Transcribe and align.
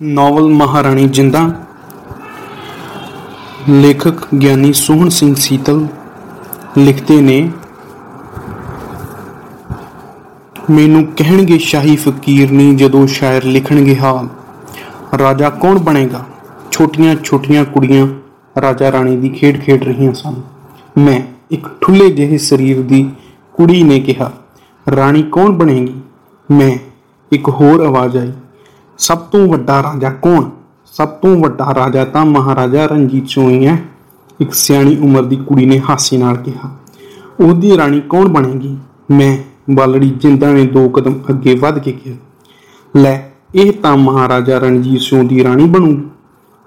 Novel 0.00 0.48
ਮਹਾਰਾਣੀ 0.48 1.06
ਜਿੰਦਾ, 1.08 1.40
ਲੇਖਕ 3.68 4.22
ਗਿਆਨੀ 4.34 4.72
ਸੋਹਣ 4.72 5.08
ਸਿੰਘ 5.08 5.34
ਸੀਤਲ 5.34 5.86
ਲਿਖਦੇ 6.78 7.20
ਨੇ, 7.20 7.50
ਮੈਨੂੰ 10.70 11.04
ਕਹਿਣਗੇ 11.16 11.58
ਸ਼ਾਹੀ 11.58 11.96
ਫਕੀਰ 11.96 12.50
ਨਹੀਂ 12.52 12.76
ਜਦੋਂ 12.76 13.06
ਸ਼ਾਇਰ 13.06 13.44
ਲਿਖਣਗੇ 13.44 13.96
ਹਾਲ। 13.96 14.28
ਰਾਜਾ 15.18 15.50
ਕੌਣ 15.50 15.78
ਬਣੇਗਾ? 15.78 16.24
ਛੋਟੀਆਂ 16.72 17.14
ਛੋਟੀਆਂ 17.24 17.64
ਕੁੜੀਆਂ 17.64 18.06
ਰਾਜਾ 18.60 18.92
ਰਾਣੀ 18.92 19.16
ਦੀ 19.16 19.28
ਖੇਡ 19.28 19.60
ਖੇਡ 19.60 19.84
ਰਹੀਆਂ 19.84 20.12
ਸਨ। 20.14 20.42
ਮੈਂ 20.98 21.20
ਇੱਕ 21.50 21.68
ਠੁੱਲੇ 21.80 22.10
ਜਿਹੇ 22.10 22.38
ਸਰੀਰ 22.38 22.82
ਦੀ 22.82 23.08
ਕੁੜੀ 23.54 23.82
ਨੇ 23.82 24.00
ਕਿਹਾ, 24.00 24.32
ਰਾਣੀ 24.86 25.22
ਕੌਣ 25.22 25.50
ਬਣੇਗੀ? 25.50 25.94
ਮੈਂ 26.50 26.76
ਇੱਕ 27.32 27.48
ਹੋਰ 27.50 27.86
ਆਵਾਜ਼ 27.86 28.16
ਆਈ 28.16 28.32
ਸਭ 29.00 29.18
ਤੋਂ 29.32 29.46
ਵੱਡਾ 29.48 29.82
ਰਾਜਾ 29.82 30.10
ਕੌਣ? 30.12 30.48
ਸਭ 30.94 31.08
ਤੋਂ 31.20 31.34
ਵੱਡਾ 31.36 31.72
ਰਾਜਾ 31.74 32.04
ਤਾਂ 32.04 32.24
ਮਹਾਰਾਜਾ 32.26 32.86
ਰਣਜੀਤ 32.86 33.28
ਸਿੰਘ 33.28 33.48
ਹੀ 33.50 33.66
ਹੈ। 33.66 33.76
ਇੱਕ 34.40 34.52
ਸਿਆਣੀ 34.54 34.96
ਉਮਰ 34.96 35.22
ਦੀ 35.22 35.36
ਕੁੜੀ 35.38 35.66
ਨੇ 35.66 35.78
ਹਾਸੇ 35.80 36.16
ਨਾਲ 36.18 36.36
ਕਿਹਾ, 36.36 36.70
ਉਹਦੀ 37.40 37.76
ਰਾਣੀ 37.76 38.00
ਕੌਣ 38.00 38.28
ਬਣੇਗੀ? 38.28 38.76
ਮੈਂ 39.10 39.36
ਬਾਲੜੀ 39.70 40.08
ਜਿੰਦਾ 40.12 40.52
ਨੇ 40.52 40.64
ਦੋ 40.66 40.88
ਕਦਮ 40.88 41.14
ਅੱਗੇ 41.30 41.54
ਵੱਧ 41.54 41.78
ਕੇ 41.78 41.92
ਕਿਹਾ, 41.92 42.16
ਲੈ, 42.94 43.30
ਇਹ 43.54 43.72
ਤਾਂ 43.72 43.96
ਮਹਾਰਾਜਾ 43.96 44.58
ਰਣਜੀਤ 44.58 45.00
ਸਿੰਘ 45.00 45.26
ਦੀ 45.28 45.42
ਰਾਣੀ 45.44 45.64
ਬਣੂਗੀ। 45.66 46.08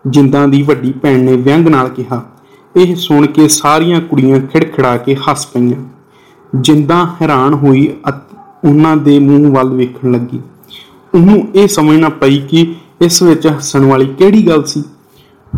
ਜਿੰਦਾ 0.05 0.45
ਦੀ 0.47 0.61
ਵੱਡੀ 0.61 0.91
ਭੈਣ 0.93 1.19
ਨੇ 1.19 1.35
ਵਿਅੰਗ 1.37 1.67
ਨਾਲ 1.67 1.89
ਕਿਹਾ, 1.89 2.21
ਇਹ 2.75 2.95
ਸੁਣ 2.95 3.25
ਕੇ 3.27 3.47
ਸਾਰੀਆਂ 3.47 4.01
ਕੁੜੀਆਂ 4.01 4.39
ਖਿੜਖਿੜਾ 4.41 4.95
ਕੇ 4.97 5.15
ਹੱਸ 5.17 5.45
ਪਈਆਂ। 5.45 5.83
ਜਿੰਦਾ 6.53 7.05
ਹੈਰਾਨ 7.21 7.53
ਹੋਈ, 7.53 7.87
ਅਤੇ 8.09 8.67
ਉਹਨਾਂ 8.67 8.95
ਦੇ 8.97 9.19
ਮੂੰਹ 9.19 9.53
ਵੱਲ 9.53 9.69
ਵੇਖਣ 9.69 10.11
ਲੱਗੀ। 10.11 10.41
ਉਹਨੂੰ 11.13 11.47
ਇਹ 11.55 11.67
ਸਮਝਣਾ 11.67 12.09
ਪਈ 12.09 12.37
ਕਿ 12.37 12.73
ਇਸ 13.01 13.21
ਵਿੱਚ 13.23 13.47
ਹੱਸਣ 13.47 13.85
ਵਾਲੀ 13.85 14.05
ਕਿਹੜੀ 14.05 14.47
ਗੱਲ 14.47 14.63
ਸੀ? 14.63 14.83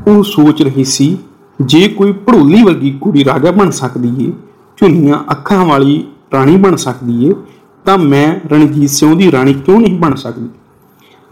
ਉਹ 0.07 0.23
ਸੋਚ 0.23 0.61
ਰਹੀ 0.61 0.83
ਸੀ, 0.83 1.17
ਜੇ 1.61 1.87
ਕੋਈ 1.87 2.11
ਭੜੋਲੀ 2.11 2.63
ਵਰਗੀ 2.63 2.91
ਕੁੜੀ 3.01 3.25
ਰਾਜਾ 3.25 3.51
ਬਣ 3.51 3.69
ਸਕਦੀ 3.69 4.25
ਏ 4.25 4.31
ਝੁੰਨੀਆਂ 4.77 5.19
ਅੱਖਾਂ 5.31 5.65
ਵਾਲੀ 5.65 6.03
ਰਾਣੀ 6.33 6.55
ਬਣ 6.57 6.75
ਸਕਦੀ 6.75 7.25
ਏ, 7.25 7.33
ਤਾਂ 7.85 7.97
ਮੈਂ 7.97 8.49
ਰਣਜੀਤ 8.49 8.89
ਸਿੰਘ 8.89 9.15
ਦੀ 9.15 9.31
ਰਾਣੀ 9.31 9.53
ਕਿਉਂ 9.53 9.79
ਨਹੀਂ 9.79 9.99
ਬਣ 9.99 10.15
ਸਕਦੀ? 10.15 10.49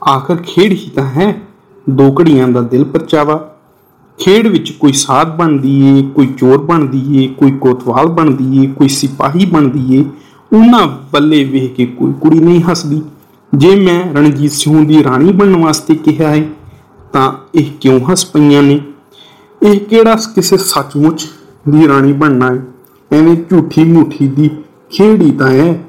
ਆਖਰ 0.09 0.35
ਖੇਡ 0.35 0.71
ਹੀ 0.71 0.91
ਤਾਂ 0.95 1.05
ਹੈ, 1.05 1.41
ਦੋ 1.89 2.15
ਘੜੀਆਂ 2.21 2.47
ਦਾ 2.47 2.61
ਦਿਲ 2.61 2.83
ਪਰਚਾਵਾ। 2.83 3.37
ਖੇਡ 4.19 4.47
ਵਿੱਚ 4.47 4.71
ਕੋਈ 4.71 4.91
ਸਾਧ 4.91 5.35
ਬਣਦੀ 5.37 5.99
ਏ, 5.99 6.01
ਕੋਈ 6.03 6.27
ਚੋਰ 6.27 6.57
ਬਣਦੀ 6.57 7.23
ਏ, 7.23 7.27
ਕੋਈ 7.27 7.51
ਕੋਤਵਾਲ 7.51 8.07
ਬਣਦੀ 8.07 8.63
ਏ, 8.63 8.67
ਕੋਈ 8.67 8.87
ਸਿਪਾਹੀ 8.87 9.45
ਬਣਦੀ 9.45 9.95
ਏ, 9.97 10.05
ਉਹਨਾਂ 10.53 10.87
ਬੱਲੇ 11.13 11.43
ਵੇਖ 11.43 11.73
ਕੇ 11.73 11.85
ਕੋਈ 11.85 12.13
ਕੁੜੀ 12.21 12.39
ਨਹੀਂ 12.39 12.61
ਹੱਸਦੀ। 12.61 13.01
ਜੇ 13.53 13.75
ਮੈਂ 13.75 14.13
ਰਣਜੀਤ 14.13 14.51
ਸਿੰਘ 14.51 14.87
ਦੀ 14.87 15.03
ਰਾਣੀ 15.03 15.31
ਬਣਨ 15.31 15.55
ਵਾਸਤੇ 15.55 15.95
ਕਿਹਾ 15.95 16.29
ਹੈ, 16.29 16.49
ਤਾਂ 17.13 17.33
ਇਹ 17.55 17.71
ਕਿਉਂ 17.81 17.99
ਹੱਸ 17.99 18.25
ਪਈਆਂ 18.25 18.63
ਨੇ? 18.63 18.81
ਇਹ 19.63 19.79
ਕਿਹੜਾ 19.79 20.15
ਕਿਸੇ 20.15 20.57
ਸੱਚਮੁੱਚ 20.57 21.27
ਦੀ 21.69 21.87
ਰਾਣੀ 21.87 22.13
ਬਣਨਾ 22.13 22.53
ਹੈ? 22.53 22.61
ਐਵੇਂ 23.11 23.35
ਝੂਠੀ 23.35 23.83
ਮੂਠੀ 23.83 24.27
ਦੀ 24.27 24.49
ਖੇੜੀ 24.89 25.31
ਤਾਂ 25.31 25.51
ਹੈ। 25.51 25.83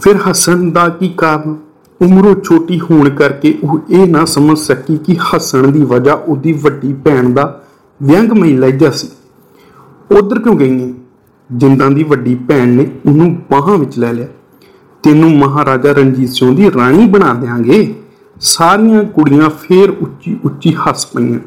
ਫਿਰ 0.00 0.16
ਹੱਸਣ 0.16 0.70
ਦਾ 0.70 0.88
ਕੀ 0.88 1.14
ਕਾਰਨ? 1.16 1.56
ਉਮਰੋਂ 2.02 2.34
ਛੋਟੀ 2.44 2.80
ਹੋਣ 2.80 3.10
ਕਰਕੇ 3.10 3.58
ਉਹ 3.64 3.80
ਇਹ 3.90 4.08
ਨਾ 4.08 4.24
ਸਮਝ 4.24 4.58
ਸਕੀ 4.58 4.96
ਕਿ 4.96 5.16
ਹੱਸਣ 5.16 5.68
ਦੀ 5.68 5.84
ਵਜ੍ਹਾ 5.84 6.14
ਉਹਦੀ 6.14 6.52
ਵੱਡੀ 6.52 6.92
ਭੈਣ 6.92 7.30
ਦਾ 7.30 7.62
ਵਿਅੰਗਮਈ 8.02 8.56
ਲਹਿਜਾ 8.56 8.90
ਸੀ। 8.90 9.08
ਉਧਰ 10.18 10.38
ਕਿਉਂ 10.38 10.56
ਗਈ 10.56 10.82
ਹੈ 10.82 10.94
ਜਿੰਦਾਂ 11.52 11.90
ਦੀ 11.90 12.02
ਵੱਡੀ 12.02 12.34
ਭੈਣ 12.34 12.68
ਨੇ 12.68 12.90
ਉਹਨੂੰ 13.06 13.42
ਬਾਹਾਂ 13.50 13.78
ਵਿੱਚ 13.78 13.98
ਲੈ 13.98 14.12
ਲਿਆ। 14.12 14.26
ਤੈਨੂੰ 15.04 15.30
ਮਹਾਰਾਜਾ 15.30 15.92
ਰਣਜੀਤ 15.92 16.28
ਸਿੰਘ 16.28 16.56
ਦੀ 16.56 16.70
ਰਾਣੀ 16.72 17.06
ਬਣਾ 17.06 17.34
ਦੇਾਂਗੇ 17.34 17.94
ਸਾਰੀਆਂ 18.40 19.04
ਕੁੜੀਆਂ 19.04 19.50
ਫੇਰ 19.50 19.90
ਉੱਚੀ 19.90 20.36
ਉੱਚੀ 20.44 20.74
ਹੱਸ 20.74 21.06
ਪਈਆਂ। 21.06 21.38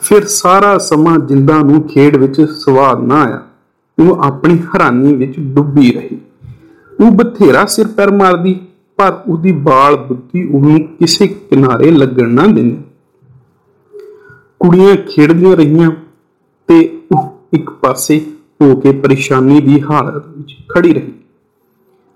ਫਿਰ 0.00 0.24
ਸਾਰਾ 0.24 0.78
ਸਮਾਂ 0.78 1.18
ਜਿੰਦਾ 1.18 1.58
ਨੂੰ 1.58 1.82
ਖੇਡ 1.82 2.16
ਵਿੱਚ 2.16 2.40
ਸਵਾਦ 2.40 3.02
ਨਾ 3.02 3.22
ਆਇਆ। 3.22 3.42
ਉਹ 3.98 4.22
ਆਪਣੀ 4.24 4.58
ਹੈਰਾਨੀ 4.58 5.14
ਵਿੱਚ 5.14 5.40
ਡੁੱਬੀ 5.40 5.92
ਰਹੀ। 5.92 6.18
ਉਹ 7.00 7.10
ਬਥੇਰਾ 7.10 7.66
ਸਿਰ 7.66 7.86
ਪੈਰ 7.86 8.10
ਮਾਰਦੀ, 8.10 8.60
ਪਰ 8.96 9.20
ਉਹਦੀ 9.26 9.52
ਬਾਲ 9.52 9.96
ਬੁੱਧੀ 9.96 10.44
ਉਹਨੂੰ 10.44 10.80
ਕਿਸੇ 10.80 11.26
ਕਿਨਾਰੇ 11.26 11.90
ਲੱਗਣ 11.90 12.28
ਨਾ 12.28 12.46
ਦਿੰਦੀ। 12.46 12.78
ਕੁੜੀਆਂ 14.60 14.96
ਖੇਡਦੀਆਂ 14.96 15.56
ਰਹੀਆਂ 15.56 15.90
ਤੇ 16.68 17.00
ਉਹ 17.12 17.40
ਇੱਕ 17.52 17.70
ਪਾਸੇ 17.70 18.26
ਹੋ 18.62 18.74
ਕੇ 18.74 18.92
ਪਰੇਸ਼ਾਨੀ 18.92 19.60
ਦੀ 19.60 19.82
ਹਾਲਤ 19.82 20.26
ਵਿੱਚ 20.26 20.56
ਖੜੀ 20.68 20.94
ਰਹੀ। 20.94 21.12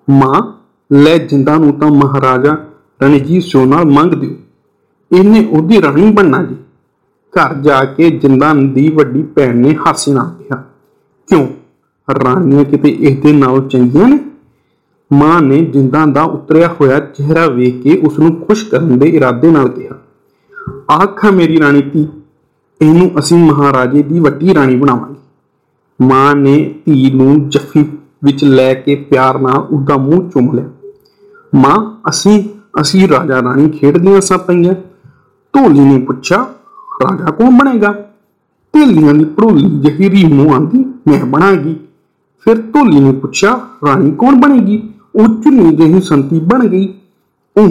ਮਾਂ, 0.09 0.41
ਲੈ 0.91 1.17
ਜਿੰਦਾ 1.19 1.57
ਨੂੰ 1.57 1.73
ਤਾਂ 1.73 1.91
ਮਹਾਰਾਜਾ 1.91 2.57
ਰਣਜੀਤ 3.03 3.43
ਸਿੰਘ 3.43 3.65
ਨਾਲ 3.67 3.85
ਮੰਗ 3.85 4.15
ਦਿਓ। 4.15 4.35
ਇਹਨੇ 5.11 5.45
ਉਹਦੀ 5.47 5.81
ਰਾਣੀ 5.83 6.11
ਬਣਨਾ 6.11 6.43
ਜੀ। 6.43 6.57
ਘਰ 7.35 7.55
ਜਾ 7.55 7.85
ਕੇ 7.85 8.11
ਜਿੰਦਾ 8.11 8.53
ਦੀ 8.55 8.89
ਵੱਡੀ 8.89 9.23
ਭੈਣ 9.35 9.57
ਨੇ 9.57 9.75
ਹਾਸੇ 9.77 10.13
ਨਾਲ 10.13 10.31
ਕਿਹਾ। 10.39 10.63
ਕਿਉਂ? 11.29 11.47
ਰਾਣੀਆਂ 12.09 12.65
ਕਿਤੇ 12.65 12.89
ਇਹਦੇ 12.91 13.33
ਨਾਲ 13.33 13.61
ਚੰਗੀਆਂ 13.69 14.09
ਨੇ? 14.09 14.19
ਮਾਂ 15.11 15.41
ਨੇ 15.43 15.61
ਜਿੰਦਾ 15.65 16.05
ਦਾ 16.07 16.23
ਉਤਰਿਆ 16.23 16.69
ਹੋਇਆ 16.81 16.99
ਚਿਹਰਾ 17.01 17.47
ਵੇਖ 17.47 17.83
ਕੇ 17.83 17.97
ਉਸ 17.99 18.19
ਨੂੰ 18.19 18.35
ਖੁਸ਼ 18.41 18.65
ਕਰਨ 18.65 18.99
ਦੇ 18.99 19.09
ਇਰਾਦੇ 19.09 19.51
ਨਾਲ 19.51 19.69
ਕਿਹਾ, 19.69 19.99
ਆਖਾ 20.93 21.31
ਮੇਰੀ 21.31 21.59
ਰਾਣੀ 21.61 21.83
ਤੀ 21.83 22.07
ਇਹਨੂੰ 22.81 23.11
ਅਸੀਂ 23.19 23.39
ਮਹਾਰਾਜੇ 23.39 24.03
ਦੀ 24.03 24.21
ਵੱਡੀ 24.21 24.55
ਰਾਣੀ 24.55 24.77
ਬਣਾਵਾਂਗੇ। 24.77 25.21
ਮਾਂ 26.01 26.35
ਨੇ 26.35 26.75
ਧੀ 26.87 27.11
ਨੂੰ 27.11 27.49
ਜੱਫੀ 27.49 27.85
ਵਿੱਚ 28.25 28.45
ਲੈ 28.45 28.75
ਕੇ 28.75 28.95
ਪਿਆਰ 28.95 29.39
ਨਾਲ 29.39 29.59
ਉਹਦਾ 29.59 29.97
ਮੂੰਹ 29.97 30.31
ਚੁੰਮ 30.31 30.53
ਲਿਆ। 30.53 30.69
ਮਾਂ, 31.55 32.01
ਅਸੀਂ 32.09 32.45
ਅਸੀਂ 32.81 33.09
ਰਾਜਾ 33.09 33.43
ਰਾਣੀ 33.43 33.71
ਖੇਡਦੀਆਂ 33.71 34.21
ਸਾਂ 34.21 34.39
ਪਈਆਂ। 34.39 34.75
ਢੋਲੀ 35.55 35.81
ਨੇ 35.81 35.99
ਪੁੱਛਿਆ, 35.99 36.47
ਰਾਜਾ 37.03 37.25
ਕੌਣ 37.25 37.51
ਬਣੇਗਾ? 37.51 37.93
ਢੇਲੀਆਂ 38.75 39.15
ਦੀ 39.15 39.25
ਭੜੋਲੀ 39.25 39.81
ਜਹੀਰੀ 39.81 40.25
ਮੂੰਹ 40.25 40.55
ਆਂਦੀ, 40.55 40.79
ਮੈਂ 40.79 41.25
ਬਣਾਂਗੀ। 41.25 41.77
ਫਿਰ 42.41 42.61
ਢੋਲੀ 42.61 43.01
ਨੇ 43.01 43.13
ਪੁੱਛਿਆ, 43.13 43.61
ਰਾਣੀ 43.87 44.11
ਕੌਣ 44.11 44.35
ਬਣੇਗੀ? 44.35 44.91
ਉਹ 45.15 45.27
ਚੁੰਨੀ 45.27 45.77
ਜਿਹੀ 45.77 46.01
ਸੰਤੀ 46.01 46.41
ਬਣ 46.41 46.67
ਗਈ। 46.67 46.95
ਉਹ 47.57 47.69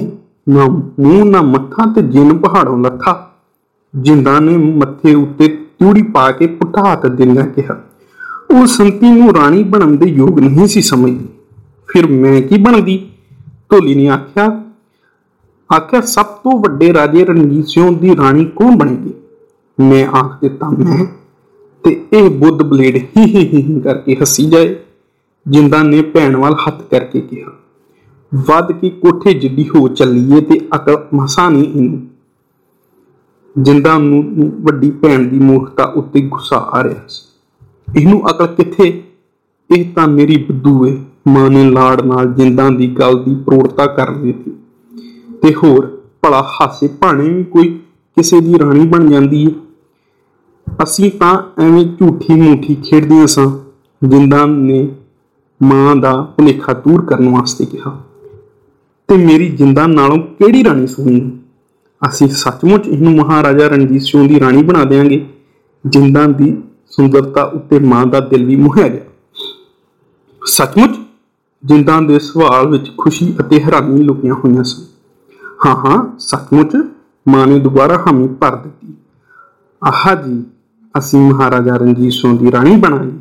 ਨਾ 0.49 0.65
ਮੂੰਹ, 0.99 1.25
ਨਾ 1.25 1.41
ਮੱਥਾ 1.41 1.93
ਤੇ 1.93 2.01
ਜਿੰਨ 2.01 2.37
ਪਹਾੜੋਂ 2.37 2.83
ਲੱਥਾ। 2.83 3.29
ਜਿੰਦਾ 3.95 4.39
ਨੇ 4.39 4.57
ਮੱਥੇ 4.57 5.15
ਉੱਤੇ 5.15 5.47
ਤੂੜੀ 5.47 6.01
ਪਾ 6.01 6.31
ਕੇ 6.31 6.47
ਪੁੱਠਾ 6.47 6.91
ਹੱਥ 6.91 7.05
ਦਿੰਦਾ 7.07 7.41
ਕਿਹਾ 7.41 7.83
ਉਹ 8.53 8.65
ਸੰਤੀ 8.67 9.09
ਨੂੰ 9.11 9.33
ਰਾਣੀ 9.35 9.63
ਬਣਨ 9.63 9.97
ਦੇ 9.97 10.09
ਯੋਗ 10.09 10.39
ਨਹੀਂ 10.39 10.67
ਸੀ 10.67 10.81
ਸਮਝਦੀ। 10.81 11.27
ਫਿਰ 11.87 12.07
ਮੈਂ 12.07 12.41
ਕੀ 12.41 12.57
ਬਣਦੀ? 12.57 12.97
ਢੋਲੀ 13.71 13.95
ਨੇ 13.95 14.07
ਆਖਿਆ 14.07 14.45
ਆਖਿਆ, 15.69 16.01
ਸਭ 16.01 16.25
ਤੋਂ 16.25 16.59
ਵੱਡੇ 16.59 16.93
ਰਾਜੇ 16.93 17.25
ਰਣਜੀਤ 17.25 17.67
ਸਿੰਘ 17.67 17.97
ਦੀ 17.99 18.15
ਰਾਣੀ 18.15 18.45
ਕੌਣ 18.45 18.75
ਬਣੇਗੀ? 18.75 19.13
ਮੈਂ 19.79 20.05
ਆਖ 20.07 20.39
ਦਿੱਤਾ, 20.41 20.69
ਮੈਂ। 20.69 21.05
ਤੇ 21.83 22.05
ਇਹ 22.13 22.29
ਬੁੱਧ 22.29 22.63
ਬਲੇਡ 22.63 22.95
ਹੀ 22.95 23.23
ਹੀ 23.25 23.45
ਹੀ 23.53 23.79
ਕਰਕੇ 23.81 24.15
ਹੱਸੀ 24.15 24.45
ਜਾਏ, 24.49 24.75
ਜਿੰਦਾ 25.45 25.81
ਨੇ 25.83 26.01
ਭੈਣ 26.01 26.35
ਵੱਲ 26.37 26.55
ਹੱਥ 26.57 26.81
ਕਰਕੇ 26.81 27.21
ਕਿਹਾ, 27.21 27.51
ਵੱਧ 28.31 28.71
ਕੇ 28.71 28.89
ਕੋਠੇ 28.89 29.33
ਜਿੱਡੀ 29.33 29.67
ਹੋ 29.69 29.87
ਚੱਲੀਏ 29.87 30.41
ਤੇ 30.41 30.59
ਅਕਲ 30.75 30.97
ਮਸਾ 31.13 31.49
ਨਹੀਂ 31.49 31.67
ਇਹਨੂੰ। 31.73 32.01
ਜਿੰਦਾ 33.55 33.97
ਨੂੰ 33.97 34.51
ਵੱਡੀ 34.59 34.91
ਭੈਣ 34.91 35.27
ਦੀ 35.27 35.39
ਮੂਰਖਤਾ 35.39 35.83
ਉੱਤੇ 35.95 36.21
ਗੁੱਸਾ 36.21 36.57
ਆ 36.57 36.83
ਰਿਹਾ 36.83 37.07
ਸੀ। 37.07 37.32
ਇਹਨੂੰ 37.95 38.31
ਅਕਲ 38.31 38.47
ਕਿੱਥੇ? 38.47 39.03
ਇਹ 39.71 39.93
ਤਾਂ 39.95 40.07
ਮੇਰੀ 40.07 40.37
ਬੁੱਧੂ 40.37 40.87
ਏ, 40.87 40.97
ਮਾਂ 41.27 41.49
ਨੇ 41.49 41.69
ਲਾੜ 41.69 42.01
ਨਾਲ 42.01 42.33
ਜਿੰਦਾਂ 42.33 42.71
ਦੀ 42.71 42.87
ਗੱਲ 42.87 43.23
ਦੀ 43.23 43.35
ਪ੍ਰੋੜਤਾ 43.35 43.85
ਕਰ 43.85 44.11
ਦਿੱਤੀ। 44.11 44.51
ਤੇ 45.41 45.53
ਹੋਰ, 45.53 46.01
ਭਲਾ 46.21 46.41
ਹਾਸੇ 46.41 46.87
ਭਾਣੇ 46.87 47.29
ਵੀ 47.29 47.43
ਕੋਈ 47.43 47.79
ਕਿਸੇ 48.17 48.39
ਦੀ 48.39 48.59
ਰਾਣੀ 48.59 48.85
ਬਣ 48.87 49.09
ਜਾਂਦੀ 49.09 49.43
ਏ। 49.43 49.51
ਅਸੀਂ 50.83 51.11
ਤਾਂ 51.11 51.61
ਐਵੇਂ 51.61 51.85
ਝੂਠੀ 51.85 52.33
ਮੂਠੀ 52.33 52.75
ਖੇਡਦੀਆਂ 52.75 53.27
ਸਾਂ, 53.27 53.51
ਜਿੰਦਾਂ 54.07 54.47
ਨੇ 54.47 54.89
ਮਾਂ 55.63 55.95
ਦਾ 55.95 56.21
ਭੁਲੇਖਾ 56.21 56.73
ਦੂਰ 56.73 57.05
ਕਰਨ 57.05 57.29
ਵਾਸਤੇ 57.29 57.65
ਕਿਹਾ। 57.65 58.03
ਤੇ 59.07 59.17
ਮੇਰੀ 59.17 59.49
ਜਿੰਦਾਂ 59.49 59.87
ਨਾਲੋਂ 59.87 60.17
ਕਿਹੜੀ 60.17 60.63
ਰਾਣੀ 60.63 60.87
ਸੁਣੀ 60.87 61.31
ਅਸੀਂ 62.09 62.27
ਸੱਚਮੁੱਚ 62.27 62.87
ਇਹਨੂੰ 62.87 63.13
ਮਹਾਰਾਜਾ 63.15 63.67
ਰਣਜੀਤ 63.67 64.01
ਸਿੰਘ 64.01 64.27
ਦੀ 64.27 64.39
ਰਾਣੀ 64.39 64.63
ਬਣਾ 64.63 64.83
ਦੇਾਂਗੇ 64.83 65.25
ਜਿੰਦਾਂ 65.87 66.27
ਦੀ 66.27 66.57
ਸੁੰਦਰਤਾ 66.95 67.43
ਉੱਤੇ 67.43 67.79
ਮਾਂ 67.79 68.05
ਦਾ 68.05 68.19
ਦਿਲ 68.19 68.45
ਵੀ 68.45 68.55
ਮੁਹਿਆ 68.55 68.87
ਗਿਆ। 68.87 69.01
ਸੱਚਮੁੱਚ 70.45 70.91
ਜਿੰਦਾਂ 71.65 72.01
ਦੇ 72.01 72.19
ਸਵਾਲ 72.19 72.67
ਵਿੱਚ 72.67 72.91
ਖੁਸ਼ੀ 72.97 73.35
ਅਤੇ 73.39 73.59
ਹੈਰਾਨੀ 73.59 74.03
ਲੁਕੀਆਂ 74.03 74.33
ਹੋਈਆਂ 74.33 74.63
ਸਨ। 74.63 74.83
ਹਾਂ 75.65 75.75
ਹਾਂ, 75.75 76.19
ਸੱਚਮੁੱਚ 76.19 76.77
ਮਾਂ 77.27 77.47
ਨੇ 77.47 77.59
ਦੁਬਾਰਾ 77.59 78.03
ਹਾਮੀ 78.07 78.27
ਭਰ 78.27 78.55
ਦਿੱਤੀ। 78.55 78.93
ਆਹਾ 79.83 80.15
ਜੀ, 80.15 80.43
ਅਸੀਂ 80.97 81.19
ਮਹਾਰਾਜਾ 81.19 81.75
ਰਣਜੀਤ 81.75 82.13
ਸਿੰਘ 82.13 82.37
ਦੀ 82.39 82.51
ਰਾਣੀ 82.51 82.75
ਬਣਾਈ। 82.75 83.11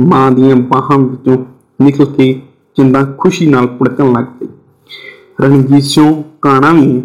ਮਾਂ 0.00 0.30
ਦੀਆਂ 0.30 0.56
ਬਾਹਾਂ 0.56 0.98
ਵਿੱਚੋਂ 0.98 1.44
ਨਿਕਲ 1.82 2.04
ਕੇ 2.04 2.42
ਜਿੰਦਾ 2.76 3.04
ਖੁਸ਼ੀ 3.18 3.46
ਨਾਲ 3.46 3.66
ਪੁੜਕਣ 3.66 4.12
ਲੱਗ 4.12 4.24
ਪਈ। 4.24 4.48
ਰਣਜੀਤ 5.40 5.82
ਸਿੰਘ 5.82 6.22
ਕਾਣਾ 6.42 6.72
ਵੀ 6.72 7.02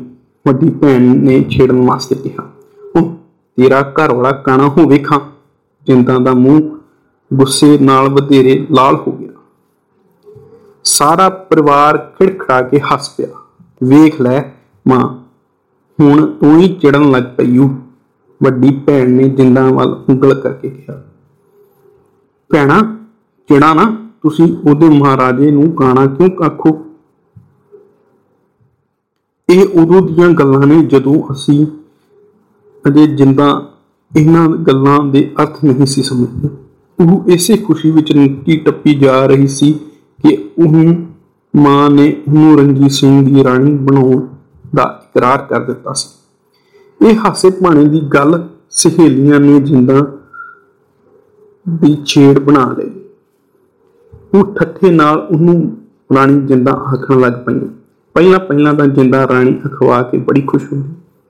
ਵੱਡੀ 0.48 0.70
ਭੈਣ 0.70 1.02
ਨੇ 1.02 1.44
ਛੇੜਨ 1.44 1.86
ਵਾਸਤੇ 1.86 2.16
ਕਿਹਾ 2.16 2.52
ਉਹ 2.96 3.16
ਤੇਰਾ 3.58 3.82
ਘਰ 3.82 4.14
ਵਾਲਾ 4.14 4.32
ਕਾਣਾ 4.32 4.68
ਹੋਵੇ 4.68 4.98
ਖਾਂ 4.98 5.20
ਜਿੰਦਾਂ 5.88 6.20
ਦਾ 6.20 6.34
ਮੂੰਹ 6.34 6.78
ਗੁੱਸੇ 7.34 7.78
ਨਾਲ 7.78 8.10
ਵਧੇਰੇ 8.10 8.68
ਲਾਲ 8.72 8.96
ਹੋ 8.96 9.12
ਗਿਆ। 9.12 9.32
ਸਾਰਾ 10.84 11.30
ਪਰਿਵਾਰ 11.30 11.98
ਖਿੜਖੜਾ 11.98 12.62
ਕੇ 12.62 12.80
ਹੱਸ 12.80 13.10
ਪਿਆ। 13.10 13.28
ਵੇਖ 13.84 14.22
ਲੈ 14.22 14.44
ਮਾਂ, 14.88 15.24
ਹੁਣ 16.00 16.26
ਤੂੰ 16.26 16.60
ਹੀ 16.60 16.76
ਚੜਨ 16.76 17.12
ਲੱਗ 17.12 17.24
ਪਈ 17.38 17.58
ਊ। 17.58 17.70
ਵੱਡੀ 18.44 18.80
ਭੈਣ 18.88 19.10
ਨੇ 19.10 19.30
ਜਿੰਦਾਂ 19.30 19.70
ਵੱਲ 19.70 20.04
ਉਂਗਲ 20.10 20.42
ਕਰਕੇ 20.42 20.70
ਕਿਹਾ। 20.70 21.04
ਭੈਣਾ, 22.54 22.98
ਚਿੜਾ 23.48 23.74
ਨਾ, 23.74 24.10
ਤੁਸੀਂ 24.24 24.58
ਉਹਦੇ 24.70 24.90
ਮਹਾਰਾਜੇ 24.90 25.52
ਨੂੰ 25.52 25.76
ਗਾਣਾ 25.80 26.06
ਕਿਉਂ 26.06 26.46
ਆਖੋ? 26.46 26.86
ਇਹ 29.50 29.66
ਉਦੋਂ 29.82 30.02
ਦੀਆਂ 30.02 30.30
ਗੱਲਾਂ 30.30 30.68
ਨੇ 30.68 30.84
ਜਦੋਂ 30.84 31.34
ਅਸੀਂ 31.34 31.68
ਅਜੇ 32.88 33.08
ਜਿੰਦਾ 33.08 33.75
ਇਹਨਾਂ 34.18 34.48
ਗੱਲਾਂ 34.50 35.00
ਦੇ 35.06 35.32
ਅਰਥ 35.42 35.64
ਨਹੀਂ 35.64 35.86
ਸੀ 35.86 36.04
ਸਮਝਦੇ। 36.04 36.50
ਉਹ 37.00 37.24
ਇਸੇ 37.28 37.58
ਖੁਸ਼ੀ 37.58 37.92
ਵਿੱਚ 37.92 38.12
ਨਿੱਕੀ 38.16 38.58
ਟੱਪੀ 38.58 38.94
ਜਾ 38.96 39.26
ਰਹੀ 39.26 39.48
ਸੀ 39.48 39.72
ਕਿ 40.24 40.38
ਉਹ 40.58 40.74
ਮਾਂ 41.56 41.90
ਨੇ 41.90 42.16
ਉਹਨੂੰ 42.28 42.58
ਰਣਜੀਤ 42.60 42.92
ਸਿੰਘ 42.92 43.26
ਦੀ 43.26 43.44
ਰਾਣੀ 43.44 43.72
ਬਣਾਉਣ 43.72 44.26
ਦਾ 44.76 44.84
ਇਕਰਾਰ 45.04 45.38
ਕਰ 45.50 45.60
ਦਿੱਤਾ 45.60 45.94
ਸੀ। 45.94 47.08
ਇਹ 47.08 47.16
ਹਾਸੇ 47.16 47.50
ਪਾਣੇ 47.50 47.84
ਦੀ 47.86 48.00
ਗੱਲ 48.00 48.48
ਸਹੇਲੀਆਂ 48.70 49.40
ਨੇ 49.40 49.60
ਜਿੰਦਾ 49.60 50.06
ਦੀ 51.70 51.98
ਛੇੜ 52.06 52.40
ਬਣਾ 52.40 52.76
ਲਈ। 52.78 52.92
ਉਹ 54.34 54.56
ਠੱਠੇ 54.56 54.92
ਨਾਲ 54.92 55.28
ਉਹਨੂੰ 55.32 55.78
ਰਾਣੀ 56.16 56.42
ਜਿੰਦਾ 56.42 56.72
ਆਖਣ 56.72 57.20
ਲੱਗ 57.20 57.34
ਪਈ 57.46 57.60
ਪਹਿਲਾਂ 58.14 58.40
ਪਹਿਲਾਂ 58.40 58.74
ਤਾਂ 58.74 58.88
ਜਿੰਦਾ 58.88 59.28
ਰਾਣੀ 59.28 59.56
ਅਖਵਾ 59.66 60.02
ਕੇ 60.04 60.18
ਬੜੀ 60.18 60.42
ਖੁਸ਼ 60.42 60.64
ਹੋਈ 60.74 60.82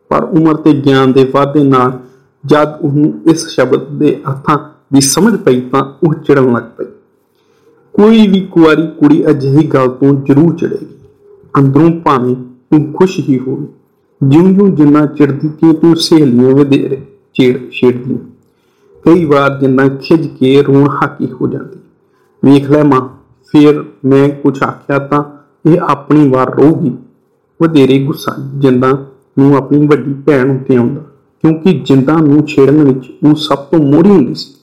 ਪਰ 0.09 0.23
ਉਮਰ 0.23 0.55
ਤੇ 0.55 0.73
ਗਿਆਨ 0.73 1.13
ਦੇ 1.13 1.31
ਵਾਧੇ 1.33 1.63
ਨਾਲ 1.63 1.99
ਜਦ 2.45 2.79
ਉਹਨੂੰ 2.81 3.21
ਇਸ 3.25 3.47
ਸ਼ਬਦ 3.47 3.87
ਦੇ 3.87 4.21
ਅਰਥਾਂ 4.29 4.57
ਦੀ 4.93 5.01
ਸਮਝ 5.01 5.35
ਪਈ 5.35 5.61
ਤਾਂ 5.61 5.93
ਉਹ 6.03 6.13
ਚੜਨ 6.13 6.53
ਲੱਗ 6.53 6.63
ਪਈ। 6.77 6.85
ਕੋਈ 7.93 8.27
ਵੀ 8.27 8.41
ਕੁਆਰੀ 8.41 8.87
ਕੁੜੀ 8.87 9.29
ਅਜਿਹੀ 9.29 9.67
ਗੱਲ 9.67 9.87
ਤੋਂ 9.87 10.21
ਜ਼ਰੂਰ 10.25 10.55
ਚੜੇਗੀ 10.55 10.95
ਅੰਦਰੋਂ 11.57 11.91
ਭਾਵੇਂ 11.91 12.35
ਤੂੰ 12.35 12.93
ਖੁਸ਼ 12.93 13.19
ਹੀ 13.19 13.39
ਹੋਵੇ। 13.39 13.67
ਜਿਉਂ-ਜਿਉਂ 14.23 14.69
ਜਿੰਨਾ 14.69 15.05
ਚੜਦੀ 15.05 15.47
ਕਿ 15.47 15.73
ਤੂੰ 15.73 15.95
ਸਹੇਲੀਆਂ 15.95 16.51
ਵਧੇਰੇ 16.51 17.01
ਛੇੜ 17.33 17.69
ਛੇੜਦੀ। 17.71 18.17
ਕਈ 19.05 19.25
ਵਾਰ 19.25 19.59
ਜਿੰਨਾ 19.59 19.87
ਖਿਜ 19.87 20.27
ਕੇ 20.27 20.63
ਰੋਣ 20.63 20.89
ਹਾਕੀ 20.89 21.31
ਹੋ 21.31 21.47
ਜਾਂਦੀ। 21.47 21.79
ਵੇਖ 22.45 22.71
ਲੈ 22.71 22.83
ਮਾਂ, 22.83 23.09
ਫਿਰ 23.51 23.85
ਮੈਂ 24.05 24.29
ਕੁਝ 24.29 24.63
ਆਖਿਆ 24.63 24.99
ਤਾਂ 24.99 25.23
ਇਹ 25.69 25.79
ਆਪਣੀ 25.81 26.29
ਵਾਰ 26.29 26.55
ਰਹੂਗੀ 26.55 26.91
ਵਧੇਰੇ 27.61 28.03
ਗੁੱਸਾ 28.03 28.35
ਜਿੰਦਾ 28.55 28.91
ਨੂੰ 29.39 29.57
ਆਪਣੀ 29.57 29.87
ਵੱਡੀ 29.87 30.13
ਭੈਣ 30.13 30.55
ਉੱਤੇ 30.55 30.75
ਆਉਂਦਾ। 30.75 31.01
ਕਿਉਂਕਿ 31.45 31.71
ਜਿੰਦਾ 31.79 32.13
ਨੂੰ 32.17 32.45
ਛੇੜਨ 32.47 32.83
ਵਿੱਚ 32.83 33.11
ਉਹ 33.23 33.33
ਸਭ 33.35 33.57
ਤੋਂ 33.71 33.79
ਮੋੜੀ 33.79 34.09
ਹੁੰਦੀ 34.09 34.33
ਸੀ। 34.33 34.53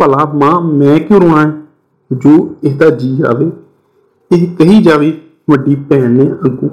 ਭਲਾ 0.00 0.24
ਮਾਂ 0.34 0.60
ਮੈਂ 0.60 0.98
ਕਿਉਂ 0.98 1.20
ਰੋਣਾ 1.20 1.42
ਜੋ 2.10 2.30
ਇਹਦਾ 2.64 2.88
ਜੀ 2.90 3.10
ਆਵੇ, 3.28 3.50
ਇਹ 4.30 4.46
ਕਹੀ 4.56 4.82
ਜਾਵੇ, 4.82 5.12
ਵੱਡੀ 5.50 5.74
ਭੈਣ 5.90 6.10
ਨੇ 6.10 6.26
ਅੱਗੋਂ 6.44 6.68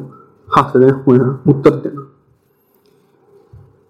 ਹੱਸਦਿਆਂ 0.49 0.93
ਹੋਇਆਂ 0.97 1.33
ਉੱਤਰ 1.49 1.75
ਦੇਣਾ। 1.75 2.05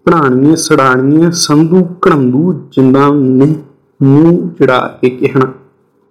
ਪ੍ਰਾਣੀਆਂ 0.06 0.56
ਸੜਾਣੀਆਂ, 0.56 1.30
ਸੰਧੂ 1.32 1.84
ਕਣੰਦੂ 2.02 2.54
ਜਿੰਦਾ 2.72 3.10
ਨੇ 3.12 3.56
ਮੂੰਹ 4.00 4.50
ਚੜਾ 4.60 4.80
ਕੇ 5.02 5.10
ਕਹਿਣਾ, 5.10 5.52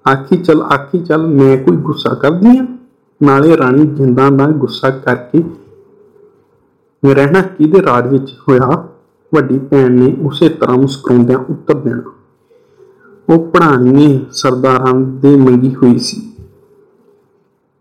ਆਖੀ 0.04 0.36
ਚਲ 0.36 0.62
ਆਖੀ 0.62 0.98
ਚਲ, 0.98 1.26
ਮੈਂ 1.26 1.56
ਕੋਈ 1.58 1.76
ਗੁੱਸਾ 1.76 2.14
ਕਰਦੀ 2.14 2.56
ਆ? 2.58 2.66
ਨਾਲੇ 3.20 3.56
ਰਾਣੀ 3.56 3.86
ਜਿੰਦਾ 3.86 4.28
ਦਾ 4.30 4.46
ਗੁੱਸਾ 4.46 4.90
ਕਰਕੇ, 4.90 5.42
ਰਹਿਣਾ 7.02 7.42
ਕਿਹਦੇ 7.42 7.82
ਰਾਜ 7.82 8.06
ਵਿੱਚ 8.06 8.32
ਹੋਇਆ? 8.48 8.86
ਵੱਡੀ 9.34 9.58
ਭੈਣ 9.58 9.90
ਨੇ 9.92 10.16
ਉਸੇ 10.22 10.48
ਤਰ੍ਹਾਂ 10.48 10.76
ਮੁਸਕਰਾਉਂਦਿਆਂ 10.76 11.38
ਉੱਤਰ 11.38 11.74
ਦੇਣਾ। 11.74 12.12
ਉਹ 13.28 13.46
ਪੜਾਣੀਏ 13.48 14.20
ਸਰਦਾਰਾਂ 14.32 14.94
ਦੇ 14.94 15.36
ਮੰਗੀ 15.36 15.74
ਹੋਈ 15.74 15.98
ਸੀ। 15.98 16.20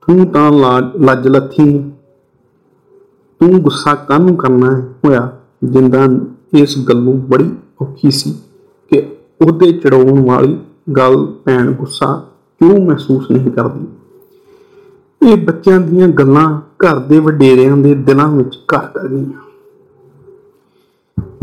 ਤੂੰ 0.02 0.26
ਤਾਂ 0.28 0.52
ਲੱਜ 1.00 1.28
ਲੱਥੀ 1.28 1.92
ਤੂੰ 3.40 3.62
ਗੁੱਸਾ 3.62 3.96
ਕਾਹਨੂੰ 3.96 4.36
ਕਰਨਾ 4.36 4.80
ਹੋਇਆ? 5.06 5.40
ਜਿੰਦਾ 5.64 6.06
ਇਸ 6.54 6.78
ਗੱਲੋਂ 6.90 7.14
ਬੜੀ 7.14 7.52
ਔਖੀ 7.82 8.12
ਸੀ 8.12 8.36
ਕਿ 8.90 9.16
ਉਹਦੇ 9.42 9.72
ਚੜਾਉਣ 9.72 10.26
ਵਾਲੀ 10.26 10.58
ਗੱਲ 10.98 11.26
ਭੈਣ 11.46 11.72
ਗੁੱਸਾ 11.72 12.30
ਕਿਉਂ 12.60 12.86
ਮਹਿਸੂਸ 12.86 13.32
ਨਹੀਂ 13.32 13.52
ਕਰਦੀ? 13.52 13.88
ਇਹ 15.32 15.38
ਬੱਚਿਆਂ 15.38 15.80
ਦੀਆਂ 15.80 16.08
ਗੱਲਾਂ 16.08 16.60
ਘਰ 16.60 17.00
ਦੇ 17.00 17.20
ਵਡੇਰਿਆਂ 17.20 17.78
ਦੇ 17.78 17.96
ਦਿਲਾਂ 17.96 18.28
ਵਿੱਚ 18.28 18.60
ਘਰ 18.76 18.88
ਕਰ 18.88 19.08
ਗਈਆਂ। 19.08 19.47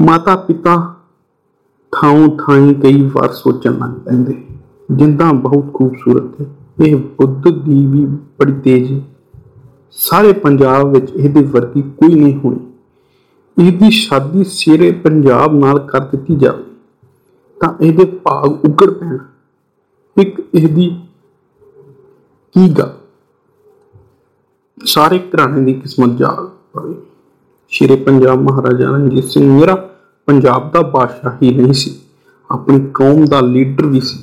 ਮਾਤਾ 0.00 0.36
ਪਿਤਾ 0.36 0.94
ਥਾਂ 1.92 2.28
ਥਾਂ 2.28 2.74
ਕਈ 2.74 3.02
ਵਾਰ 3.02 3.32
ਸੋਚਣ 3.32 3.72
ਲੱਗ 3.72 3.90
ਪੈਂਦੇ। 3.90 4.46
ਜਿੰਦਾ 4.92 5.32
ਬਹੁਤ 5.32 5.74
ਖੂਬਸੂਰਤ 5.74 6.40
ਹੈ। 6.40 6.46
ਇਹ 6.86 6.96
ਬੁੱਧ 6.96 7.48
ਦੀ 7.48 7.86
ਵੀ 7.86 8.06
ਬੜੀ 8.06 8.52
ਤੇਜ਼ 8.52 8.92
ਹੈ। 8.92 9.00
ਸਾਰੇ 9.90 10.32
ਪੰਜਾਬ 10.32 10.92
ਵਿੱਚ 10.92 11.12
ਇਹਦੇ 11.12 11.42
ਵਰਗੀ 11.42 11.82
ਕੋਈ 11.82 12.14
ਨਹੀਂ 12.14 12.36
ਹੋਣੀ। 12.36 12.72
ਇਹਦੀ 13.66 13.90
ਸ਼ਾਦੀ 13.90 14.44
ਸਿਰੇ 14.44 14.92
ਪੰਜਾਬ 14.92 15.54
ਨਾਲ 15.54 15.78
ਕਰ 15.78 16.00
ਦਿੱਤੀ 16.00 16.36
ਜਾਵੇ। 16.36 16.64
ਤਾਂ 17.60 17.74
ਇਹਦੇ 17.80 18.04
ਭਾਗ 18.04 18.64
ਉਗੜ 18.64 18.90
ਪੈਣ। 18.90 19.18
ਇੱਕ 20.20 20.42
ਇਹਦੀ 20.54 21.00
ਕੀ 22.52 22.74
ਗਾ 22.78 22.96
ਸਾਰੇ 24.84 25.18
ਘਰਾਣੇ 25.18 25.64
ਦੀ 25.64 25.74
ਕਿਸਮਤ 25.74 26.18
ਜਾਗ 26.18 26.46
ਪਵੇ। 26.72 26.94
ਸ਼੍ਰੀ 27.68 27.96
ਪੰਜਾਬ 27.96 28.40
ਮਹਾਰਾਜਾ 28.40 28.90
ਰਣਜੀਤ 28.90 29.24
ਸਿੰਘ 29.24 29.60
ਮੇਰਾ 29.60 29.83
ਪੰਜਾਬ 30.26 30.70
ਦਾ 30.72 30.80
ਬਾਦਸ਼ਾਹ 30.80 31.32
ਹੀ 31.42 31.54
ਨਹੀਂ 31.54 31.72
ਸੀ। 31.72 31.94
ਆਪਣੀ 32.50 32.90
ਕੌਮ 32.94 33.24
ਦਾ 33.24 33.40
ਲੀਡਰ 33.40 33.86
ਵੀ 33.86 34.00
ਸੀ। 34.00 34.18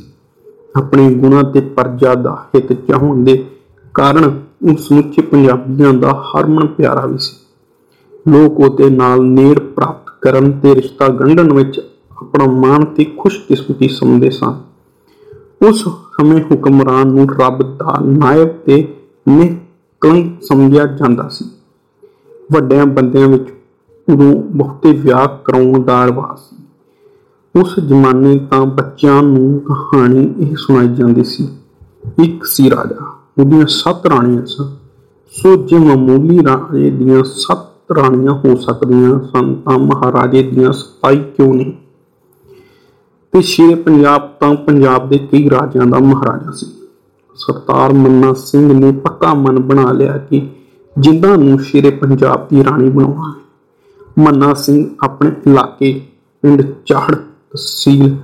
ਆਪਣੇ 0.75 1.13
ਗੁਣਾ 1.13 1.43
ਤੇ 1.43 1.61
ਪਰਜਾ 1.61 2.15
ਦਾ 2.15 2.45
ਹਿੱਤ 2.55 2.73
ਚਾਹਣ 2.73 3.23
ਦੇ 3.23 3.45
ਕਾਰਨ 3.93 4.41
ਉਹ 4.69 4.77
ਸਮੁੱਚੇ 4.77 5.21
ਪੰਜਾਬੀਆਂ 5.21 5.93
ਦਾ 5.93 6.11
ਹਰਮਨ 6.11 6.67
ਪਿਆਰਾ 6.67 7.05
ਵੀ 7.05 7.17
ਸੀ। 7.17 7.35
ਲੋਕ 8.31 8.59
ਉਹਦੇ 8.59 8.89
ਨਾਲ 8.89 9.21
ਨੇੜ 9.21 9.59
ਪ੍ਰਾਪਤ 9.59 10.13
ਕਰਨ 10.21 10.51
ਤੇ 10.51 10.75
ਰਿਸ਼ਤਾ 10.75 11.07
ਗੰਢਣ 11.07 11.53
ਵਿੱਚ 11.53 11.81
ਆਪਣਾ 12.21 12.45
ਮਾਣ 12.45 12.85
ਤੇ 12.85 13.05
ਖੁਸ਼ਕਿਸਮਤੀ 13.05 13.87
ਸਮਝਦੇ 13.87 14.29
ਸਨ। 14.29 14.61
ਉਸ 15.67 15.83
ਸਮੇਂ 15.83 16.43
ਹੁਕਮਰਾਨ 16.51 17.07
ਨੂੰ 17.07 17.27
ਰੱਬ 17.41 17.77
ਦਾ 17.77 17.97
ਨਾਇਬ 18.01 18.47
ਤੇ 18.47 18.95
ਨਿਕਲੰਕ 19.29 20.43
ਸਮਝਿਆ 20.43 20.85
ਜਾਂਦਾ 20.85 21.27
ਸੀ। 21.27 21.45
ਵੱਡਿਆਂ 22.51 22.85
ਬੰਦਿਆਂ 22.85 23.27
ਵਿੱਚ 23.27 23.49
ਉਦੋਂ 24.11 24.43
ਬਹੁਤੇ 24.43 24.91
ਵਿਆਹ 24.91 25.27
ਕਰਾਉਣ 25.45 25.83
ਦਾ 25.83 26.05
ਰਿਵਾਜ 26.05 26.39
ਸੀ। 26.39 26.55
ਉਸ 27.59 27.79
ਜ਼ਮਾਨੇ 27.79 28.37
ਤਾਂ 28.37 28.65
ਬੱਚਿਆਂ 28.65 29.23
ਨੂੰ 29.23 29.59
ਕਹਾਣੀ 29.59 30.33
ਇਹ 30.39 30.55
ਸੁਣਾਈ 30.55 30.87
ਜਾਂਦੀ 30.87 31.23
ਸੀ, 31.23 31.47
ਇੱਕ 32.23 32.43
ਸੀ 32.43 32.69
ਰਾਜਾ, 32.69 33.11
ਉਹਦੀਆਂ 33.39 33.65
ਸੱਤ 33.65 34.05
ਰਾਣੀਆਂ 34.05 34.45
ਸਨ। 34.45 34.75
ਸੋ 35.31 35.55
ਜੇ 35.55 35.77
ਮਾਮੂਲੀ 35.77 36.39
ਰਾਜੇ 36.43 36.89
ਦੀਆਂ 36.89 37.23
ਸੱਤ 37.23 37.91
ਰਾਣੀਆਂ 37.91 38.31
ਹੋ 38.31 38.55
ਸਕਦੀਆਂ 38.55 39.19
ਸਨ, 39.19 39.55
ਤਾਂ 39.55 39.79
ਮਹਾਰਾਜੇ 39.79 40.43
ਦੀਆਂ 40.43 40.71
ਸਪਾਈ 40.71 41.17
ਕਿਉਂ 41.17 41.53
ਨਹੀਂ? 41.53 41.73
ਤੇ 43.31 43.41
ਸ਼ੇਰ 43.41 43.75
ਪੰਜਾਬ 43.75 44.29
ਤਾਂ 44.39 44.55
ਪੰਜਾਬ 44.55 45.09
ਦੇ 45.09 45.17
ਕਈ 45.17 45.49
ਰਾਜਿਆਂ 45.49 45.85
ਦਾ 45.85 45.99
ਮਹਾਰਾਜਾ 45.99 46.51
ਸੀ। 46.51 46.67
ਸਰਦਾਰ 47.35 47.93
ਮੰਨਾ 47.93 48.33
ਸਿੰਘ 48.33 48.73
ਨੇ 48.73 48.91
ਪੱਕਾ 48.91 49.33
ਮਨ 49.33 49.59
ਬਣਾ 49.59 49.91
ਲਿਆ 49.91 50.17
ਕਿ 50.17 50.49
ਜਿੰਦਾਂ 50.99 51.37
ਨੂੰ 51.37 51.59
ਸ਼ੇਰੇ 51.59 51.89
ਪੰਜਾਬ 51.89 52.47
ਦੀ 52.49 52.63
ਰਾਣੀ 52.63 52.89
ਬਣਾਉਣਾ 52.89 53.33
ਹੈ 53.37 53.40
ਮੰਨਾ 54.19 54.53
ਸਿੰਘ 54.53 54.89
ਆਪਣੇ 55.03 55.31
ਇਲਾਕੇ 55.47 56.01
ਪਿੰਡ 56.41 56.73
ਚਾਹੜ 56.85 57.15
ਤਹਿਸੀਲ 57.15 58.17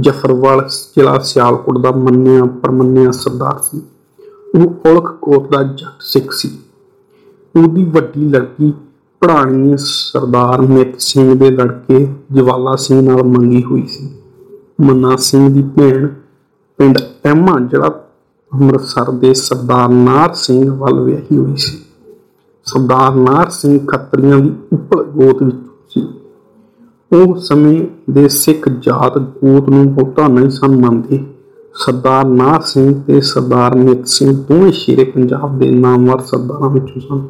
ਜਫਰਵਾਲ 0.00 0.68
ਜ਼ਿਲ੍ਹਾ 0.68 1.18
ਸਿਆਲਕੋਟ 1.18 1.78
ਦਾ 1.78 1.90
ਮੰਨਿਆ, 1.90 2.44
ਪਰਮੰਨਿਆ 2.44 3.10
ਸਰਦਾਰ 3.10 3.58
ਸੀ। 3.58 3.82
ਉਹ 4.54 4.74
ਔਲਖ 4.86 5.18
ਕੋਟ 5.22 5.52
ਦਾ 5.52 5.62
ਜੱਟ 5.62 6.00
ਸਿੱਖ 6.00 6.32
ਸੀ। 6.32 6.58
ਉਹਦੀ 7.56 7.84
ਵੱਡੀ 7.84 8.28
ਲੜਕੀ 8.28 8.72
ਪੜਾਣੀ 9.20 9.74
ਸਰਦਾਰ 9.76 10.60
ਮਿੱਤ 10.60 11.00
ਸਿੰਘ 11.00 11.34
ਦੇ 11.34 11.50
ਲੜਕੇ 11.50 12.08
ਜਵਾਲਾ 12.32 12.76
ਸਿੰਘ 12.76 13.02
ਨਾਲ 13.02 13.22
ਮੰਗੀ 13.22 13.64
ਹੋਈ 13.64 13.86
ਸੀ। 13.86 14.10
ਮੰਨਾ 14.80 15.16
ਸਿੰਘ 15.16 15.54
ਦੀ 15.54 15.62
ਭੈਣ 15.62 16.08
ਪਿੰਡ 16.76 16.98
ਐਮਾ, 17.24 17.60
ਜਿਹੜਾ 17.60 18.08
ਅੰਮ੍ਰਿਤਸਰ 18.54 19.10
ਦੇ 19.10 19.34
ਸਰਦਾਰ 19.34 19.88
ਨਾਰ 19.88 20.34
ਸਿੰਘ 20.34 20.70
ਵੱਲ 20.70 21.00
ਵਿਆਹੀ 21.00 21.36
ਹੋਈ 21.36 21.56
ਸੀ। 21.56 21.78
ਸਰਦਾਰ 22.64 23.14
ਨਾਰ 23.14 23.48
ਸਿੰਘ 23.50 23.86
ਖੱਤਰੀਆਂ 23.86 24.38
ਦੀ 24.38 24.52
ਉੱਪਰ 24.72 25.02
ਗੋਤ 25.04 25.42
ਵਿੱਚ 25.42 25.56
ਸੀ। 25.88 26.08
ਉਹ 27.12 27.36
ਸਮੇਂ 27.36 27.86
ਦੇ 28.10 28.28
ਸਿੱਖ 28.28 28.68
ਜਾਤ 28.68 29.18
ਗੋਤ 29.18 29.68
ਨੂੰ 29.68 29.94
ਬਹੁਤਾ 29.94 30.28
ਨਹੀਂ 30.28 30.50
ਸਨ 30.50 30.76
ਮੰਨਦੇ। 30.76 31.24
ਸਰਦਾਰ 31.74 32.24
ਨਾਰ 32.24 32.60
ਸਿੰਘ 32.60 33.02
ਤੇ 33.02 33.20
ਸਰਦਾਰ 33.20 33.74
ਨਿਤ 33.74 34.06
ਸਿੰਘ 34.06 34.32
ਦੋਵੇਂ 34.32 34.72
ਸ਼ੇਰੇ 34.72 35.04
ਪੰਜਾਬ 35.04 35.58
ਦੇ 35.58 35.70
ਨਾਮਵਰ 35.70 36.20
ਸਰਦਾਰਾਂ 36.20 36.70
ਵਿੱਚੋਂ 36.70 37.00
ਸਨ। 37.00 37.28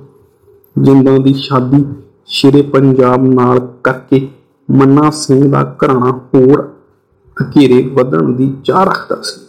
ਜਿੰਦਾਂ 0.82 1.18
ਦੀ 1.18 1.34
ਸ਼ਾਦੀ 1.34 1.84
ਸ਼ੇਰੇ 2.26 2.62
ਪੰਜਾਬ 2.62 3.24
ਨਾਲ 3.24 3.68
ਕਰਕੇ 3.84 4.28
ਮੰਨਾ 4.70 5.10
ਸਿੰਘ 5.10 5.52
ਦਾ 5.52 5.76
ਘਰਾਣਾ 5.84 6.20
ਹੋਰ 6.34 6.68
ਅਕੀਰੇ 7.40 7.90
ਵਧਣ 7.94 8.32
ਦੀ 8.32 8.56
ਚਾਹ 8.64 8.84
ਰੱਖਦਾ 8.84 9.22
ਸੀ। 9.22 9.43